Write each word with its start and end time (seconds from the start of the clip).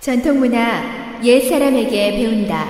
전통문화 0.00 1.20
옛 1.22 1.46
사람에게 1.46 2.12
배운다. 2.12 2.64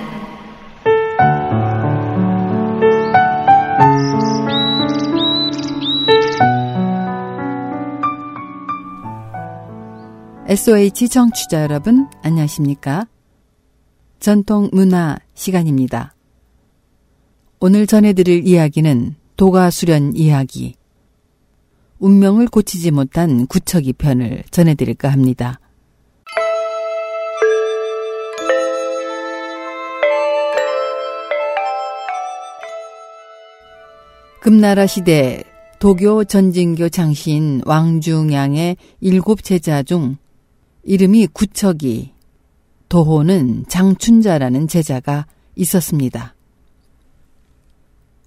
SOH 10.49 11.09
청취자 11.09 11.63
여러분, 11.63 12.09
안녕하십니까? 12.25 13.07
전통문화 14.19 15.17
시간입니다. 15.35 16.17
오늘 17.61 17.87
전해드릴 17.87 18.45
이야기는 18.45 19.15
도가수련 19.37 20.17
이야기, 20.17 20.75
운명을 22.01 22.49
고치지 22.49 22.91
못한 22.91 23.47
구척이 23.47 23.93
편을 23.93 24.43
전해드릴까 24.51 25.09
합니다. 25.09 25.60
금나라 34.41 34.87
시대 34.87 35.45
도교 35.81 36.25
전진교 36.25 36.89
장신 36.89 37.61
왕중양의 37.67 38.79
일곱 39.01 39.45
제자 39.45 39.83
중 39.83 40.17
이름이 40.83 41.27
구척이, 41.27 42.15
도호는 42.89 43.67
장춘자라는 43.69 44.67
제자가 44.67 45.27
있었습니다. 45.57 46.35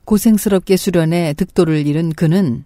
고생스럽게 0.05 0.77
수련해 0.77 1.33
득도를 1.33 1.87
이룬 1.87 2.11
그는 2.11 2.63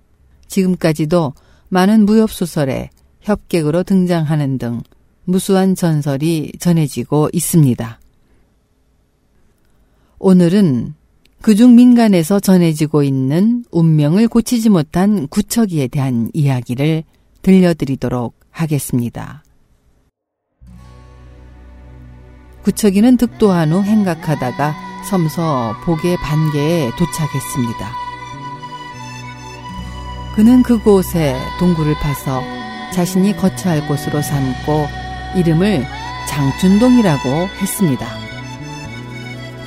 지금까지도 0.48 1.34
많은 1.70 2.06
무협소설에 2.06 2.90
협객으로 3.22 3.84
등장하는 3.84 4.58
등 4.58 4.82
무수한 5.24 5.74
전설이 5.74 6.52
전해지고 6.60 7.30
있습니다. 7.32 8.00
오늘은 10.20 10.97
그중 11.42 11.76
민간에서 11.76 12.40
전해지고 12.40 13.04
있는 13.04 13.64
운명을 13.72 14.28
고치지 14.28 14.70
못한 14.70 15.28
구척이에 15.28 15.88
대한 15.88 16.30
이야기를 16.34 17.04
들려드리도록 17.42 18.36
하겠습니다. 18.52 19.44
구척이는 22.64 23.16
득도한 23.18 23.72
후 23.72 23.82
행각하다가 23.82 24.76
섬서 25.10 25.74
복의 25.86 26.18
반계에 26.18 26.90
도착했습니다. 26.98 27.92
그는 30.36 30.64
그곳에 30.64 31.40
동굴을 31.60 31.96
파서 31.96 32.42
자신이 32.94 33.38
거처할 33.38 33.88
곳으로 33.88 34.22
삼고 34.22 34.86
이름을 35.38 35.86
장춘동이라고 36.28 37.48
했습니다. 37.62 38.27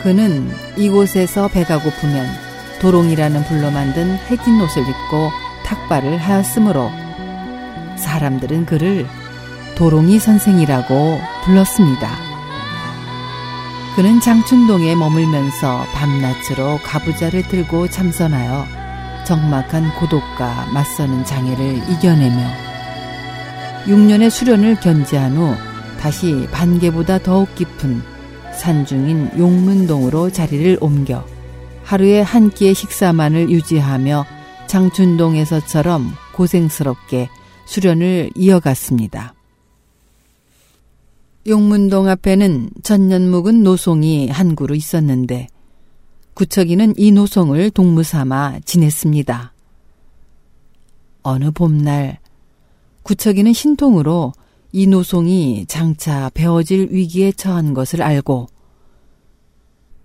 그는 0.03 0.51
이곳에서 0.77 1.49
배가 1.49 1.79
고프면 1.79 2.27
도롱이라는 2.81 3.45
불로 3.45 3.71
만든 3.71 4.17
해진 4.31 4.61
옷을 4.61 4.83
입고 4.83 5.31
탁발을 5.65 6.17
하였으므로 6.17 6.91
사람들은 7.97 8.65
그를 8.65 9.07
도롱이 9.77 10.19
선생이라고 10.19 11.21
불렀습니다. 11.45 12.11
그는 13.95 14.21
장춘동에 14.21 14.95
머물면서 14.95 15.85
밤낮으로 15.93 16.79
가부자를 16.83 17.43
들고 17.49 17.89
참선하여 17.89 18.67
적막한 19.27 19.95
고독과 19.97 20.71
맞서는 20.73 21.25
장애를 21.25 21.77
이겨내며 21.91 22.71
6년의 23.85 24.31
수련을 24.31 24.77
견제한 24.81 25.37
후 25.37 25.55
다시 26.01 26.49
반개보다 26.51 27.19
더욱 27.19 27.55
깊은 27.55 28.03
산중인 28.61 29.39
용문동으로 29.39 30.31
자리를 30.31 30.77
옮겨 30.83 31.25
하루에 31.83 32.21
한 32.21 32.51
끼의 32.51 32.75
식사만을 32.75 33.51
유지하며 33.51 34.27
장춘동에서처럼 34.67 36.11
고생스럽게 36.35 37.31
수련을 37.65 38.31
이어갔습니다. 38.37 39.35
용문동 41.47 42.09
앞에는 42.09 42.71
전년 42.83 43.31
묵은 43.31 43.63
노송이 43.63 44.29
한 44.29 44.55
그루 44.55 44.77
있었는데 44.77 45.47
구척이는 46.35 46.95
이 46.99 47.13
노송을 47.13 47.71
동무 47.71 48.03
삼아 48.03 48.61
지냈습니다. 48.67 49.55
어느 51.23 51.51
봄날 51.51 52.19
구척이는 53.05 53.55
신통으로 53.55 54.35
이 54.73 54.87
노송이 54.87 55.65
장차 55.67 56.31
베어질 56.35 56.89
위기에 56.91 57.33
처한 57.33 57.75
것을 57.75 58.03
알고 58.03 58.47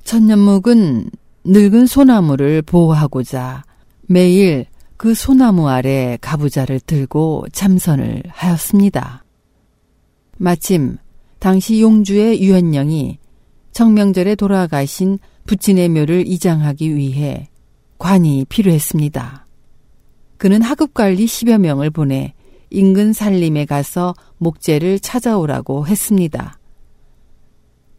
천년묵은 0.05 1.09
늙은 1.45 1.87
소나무를 1.87 2.61
보호하고자 2.61 3.63
매일 4.03 4.67
그 4.97 5.15
소나무 5.15 5.67
아래 5.67 6.17
가부자를 6.21 6.79
들고 6.79 7.47
참선을 7.51 8.21
하였습니다. 8.27 9.25
마침 10.37 10.97
당시 11.39 11.81
용주의 11.81 12.41
유현령이 12.41 13.17
청명절에 13.71 14.35
돌아가신 14.35 15.17
부친의 15.47 15.89
묘를 15.89 16.27
이장하기 16.27 16.95
위해 16.95 17.49
관이 17.97 18.45
필요했습니다. 18.47 19.47
그는 20.37 20.61
하급관리 20.61 21.25
10여 21.25 21.57
명을 21.57 21.89
보내 21.89 22.35
인근 22.69 23.11
산림에 23.11 23.65
가서 23.65 24.13
목재를 24.37 24.99
찾아오라고 24.99 25.87
했습니다. 25.87 26.59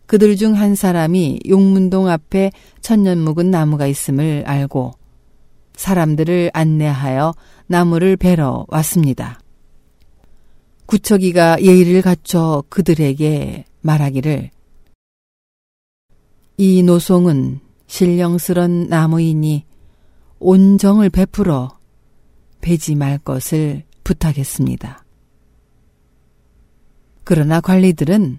그들 0.07 0.37
중 0.37 0.55
한 0.55 0.75
사람이 0.75 1.41
용문동 1.49 2.09
앞에 2.09 2.53
천년 2.81 3.19
묵은 3.19 3.51
나무가 3.51 3.87
있음을 3.87 4.45
알고 4.47 4.93
사람들을 5.75 6.51
안내하여 6.55 7.35
나무를 7.67 8.17
베러 8.17 8.67
왔습니다. 8.69 9.41
구처기가 10.87 11.63
예의를 11.63 12.03
갖춰 12.03 12.63
그들에게 12.69 13.65
말하기를 13.81 14.51
이 16.59 16.83
노송은 16.83 17.61
신령스런 17.89 18.89
나무이니 18.89 19.65
온정을 20.39 21.11
베풀어 21.11 21.77
베지 22.61 22.95
말 22.95 23.19
것을 23.19 23.83
부탁했습니다. 24.05 25.05
그러나 27.25 27.61
관리들은 27.61 28.39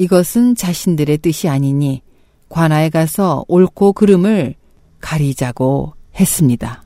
이것은 0.00 0.54
자신들의 0.54 1.18
뜻이 1.18 1.46
아니니 1.46 2.00
관아에 2.48 2.88
가서 2.88 3.44
옳고 3.48 3.92
그름을 3.92 4.54
가리자고 4.98 5.92
했습니다. 6.18 6.82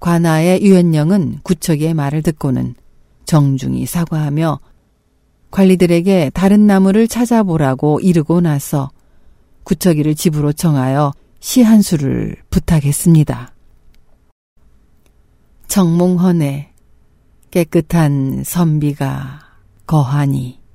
관아의 0.00 0.60
유연령은 0.62 1.38
구척의 1.44 1.94
말을 1.94 2.22
듣고는 2.22 2.74
정중히 3.26 3.86
사과하며 3.86 4.58
관리들에게 5.52 6.32
다른 6.34 6.66
나무를 6.66 7.06
찾아보라고 7.06 8.00
이르고 8.00 8.40
나서 8.40 8.90
구척이를 9.62 10.16
집으로 10.16 10.52
청하여 10.52 11.12
시 11.38 11.62
한 11.62 11.80
수를 11.80 12.34
부탁했습니다. 12.50 13.54
청몽헌에 15.68 16.72
깨끗한 17.52 18.42
선비가 18.44 19.38
거하니 19.86 20.65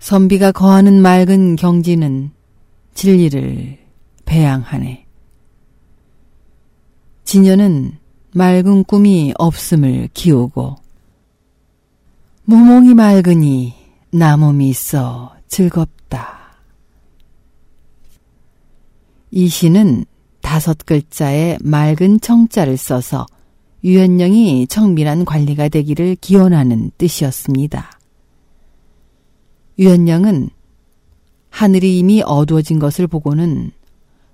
선비가 0.00 0.50
거하는 0.50 1.02
맑은 1.02 1.56
경지는 1.56 2.30
진리를 2.94 3.78
배양하네. 4.24 5.04
진여는 7.24 7.98
맑은 8.32 8.84
꿈이 8.84 9.34
없음을 9.38 10.08
키우고 10.14 10.76
무몽이 12.44 12.94
맑으니 12.94 13.74
나몸이 14.10 14.70
있어 14.70 15.36
즐겁다. 15.48 16.56
이 19.30 19.48
시는 19.48 20.06
다섯 20.40 20.78
글자의 20.86 21.58
맑은 21.60 22.20
청자를 22.20 22.78
써서 22.78 23.26
유연령이 23.84 24.66
청밀한 24.66 25.26
관리가 25.26 25.68
되기를 25.68 26.16
기원하는 26.20 26.90
뜻이었습니다. 26.96 27.99
유연령은 29.80 30.50
하늘이 31.48 31.98
이미 31.98 32.22
어두워진 32.22 32.78
것을 32.78 33.06
보고는 33.06 33.70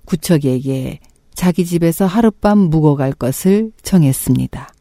구척에게 0.03 0.99
자기 1.33 1.65
집에서 1.65 2.05
하룻밤 2.05 2.57
묵어갈 2.57 3.13
것을 3.13 3.71
정했습니다. 3.81 4.73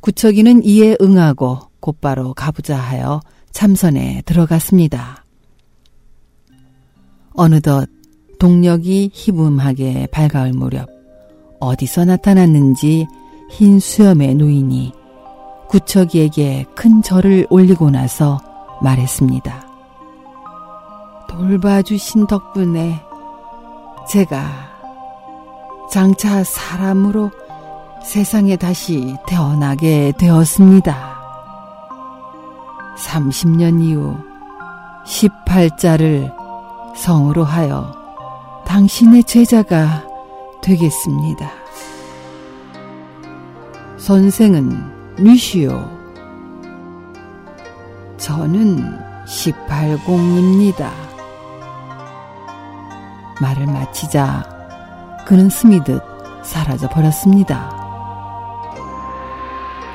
구척이는 0.00 0.64
이에 0.64 0.96
응하고 1.00 1.58
곧바로 1.80 2.32
가보자 2.32 2.78
하여 2.78 3.20
참선에 3.50 4.22
들어갔습니다. 4.24 5.26
어느덧 7.34 7.90
동력이 8.38 9.10
희붐하게 9.12 10.08
밝아올 10.10 10.52
무렵 10.52 10.88
어디서 11.60 12.06
나타났는지 12.06 13.06
흰 13.50 13.78
수염의 13.78 14.36
노인이 14.36 14.92
구척이에게 15.68 16.64
큰 16.74 17.02
절을 17.02 17.46
올리고 17.50 17.90
나서 17.90 18.51
말했습니다. 18.82 19.62
돌봐주신 21.28 22.26
덕분에 22.26 23.02
제가 24.08 24.42
장차 25.90 26.42
사람으로 26.44 27.30
세상에 28.04 28.56
다시 28.56 29.16
태어나게 29.26 30.12
되었습니다. 30.18 31.12
30년 32.98 33.82
이후 33.82 34.16
18자를 35.06 36.32
성으로 36.96 37.44
하여 37.44 37.92
당신의 38.66 39.24
제자가 39.24 40.04
되겠습니다. 40.62 41.50
선생은 43.98 45.14
누시오. 45.18 46.01
저는 48.22 49.00
18공입니다. 49.26 50.90
말을 53.40 53.66
마치자 53.66 54.44
그는 55.26 55.50
스미듯 55.50 56.00
사라져 56.44 56.88
버렸습니다. 56.88 57.68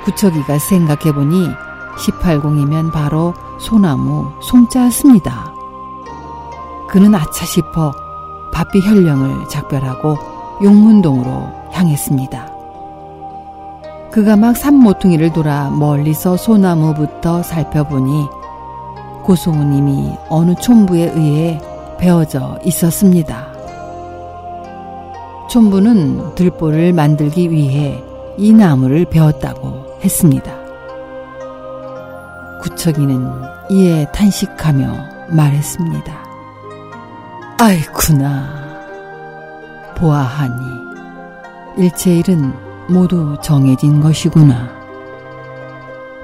구척이가 0.04 0.60
생각해보니 0.60 1.48
18공이면 1.96 2.92
바로 2.92 3.34
소나무 3.62 4.34
송자였습니다. 4.42 5.54
그는 6.90 7.16
아차 7.16 7.46
싶어 7.46 7.94
바삐 8.52 8.82
현령을 8.82 9.48
작별하고 9.48 10.18
용문동으로 10.62 11.70
향했습니다. 11.72 12.57
그가 14.18 14.36
막 14.36 14.58
산모퉁이를 14.58 15.32
돌아 15.32 15.70
멀리서 15.70 16.38
소나무부터 16.38 17.44
살펴보니 17.44 18.26
고소우님이 19.22 20.18
어느 20.28 20.56
촌부에 20.56 21.12
의해 21.14 21.62
베어져 22.00 22.58
있었습니다. 22.64 23.46
촌부는 25.52 26.34
들보를 26.34 26.94
만들기 26.94 27.52
위해 27.52 28.04
이 28.38 28.52
나무를 28.52 29.06
베었다고 29.06 30.00
했습니다. 30.04 30.52
구척이는 32.64 33.24
이에 33.70 34.08
탄식하며 34.12 35.28
말했습니다. 35.30 36.14
아이쿠나. 37.60 38.50
보아하니 39.96 40.56
일체 41.78 42.16
일은 42.16 42.67
모두 42.90 43.38
정해진 43.44 44.00
것이구나. 44.00 44.70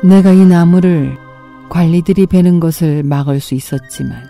내가 0.03 0.31
이 0.31 0.45
나무를 0.45 1.17
관리들이 1.69 2.25
베는 2.27 2.59
것을 2.59 3.03
막을 3.03 3.39
수 3.39 3.55
있었지만 3.55 4.27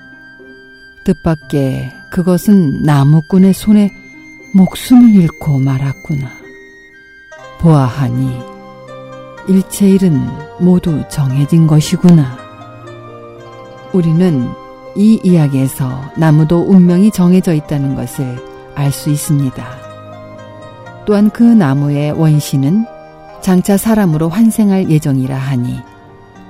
뜻밖의 1.04 1.92
그것은 2.12 2.84
나무꾼의 2.84 3.54
손에 3.54 3.92
목숨을 4.54 5.16
잃고 5.16 5.60
말았구나. 5.60 6.30
보아하니 7.60 8.40
일체 9.48 9.90
일은 9.90 10.22
모두 10.60 11.04
정해진 11.10 11.68
것이구나. 11.68 12.38
우리는 13.94 14.48
이 14.96 15.20
이야기에서 15.24 16.12
나무도 16.18 16.66
운명이 16.68 17.12
정해져 17.12 17.54
있다는 17.54 17.96
것을 17.96 18.38
알 18.76 18.92
수 18.92 19.10
있습니다. 19.10 19.83
또한 21.06 21.30
그 21.30 21.44
나무의 21.44 22.12
원신은 22.12 22.86
장차 23.42 23.78
사람으로 23.78 24.30
환생할 24.30 24.90
예정이라 24.90 25.36
하니 25.36 25.80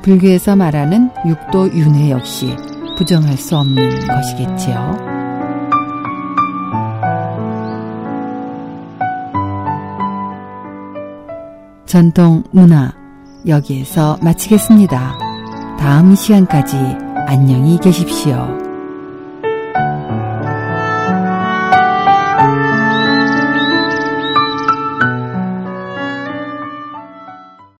불교에서 0.03 0.55
말하는 0.55 1.09
육도 1.25 1.73
윤회 1.73 2.11
역시 2.11 2.55
부정할 2.97 3.37
수 3.37 3.57
없는 3.57 4.07
것이겠지요. 4.07 5.13
전통 11.85 12.43
문화 12.51 12.93
여기에서 13.47 14.17
마치겠습니다. 14.21 15.17
다음 15.79 16.15
시간까지 16.15 16.77
안녕히 17.27 17.77
계십시오. 17.79 18.62